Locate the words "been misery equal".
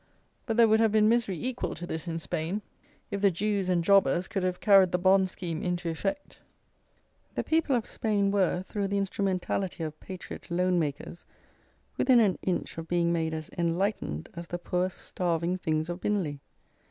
0.91-1.75